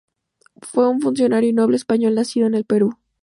[0.63, 2.97] Fue un funcionario y noble español nacido en el Perú.